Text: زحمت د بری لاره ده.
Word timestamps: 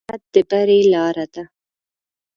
زحمت 0.07 0.21
د 0.33 0.35
بری 0.49 0.79
لاره 0.93 1.25
ده. 1.33 1.43